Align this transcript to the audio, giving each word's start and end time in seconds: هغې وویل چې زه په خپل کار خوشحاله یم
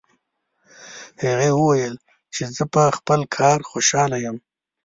هغې 1.23 1.49
وویل 1.55 1.95
چې 2.33 2.43
زه 2.55 2.63
په 2.73 2.83
خپل 2.97 3.19
کار 3.37 3.59
خوشحاله 3.69 4.17
یم 4.25 4.37